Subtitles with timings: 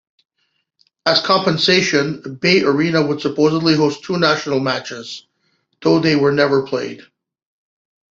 [1.05, 5.27] As compensation, BayArena would supposedly host two national matches,
[5.79, 7.03] though they were never played.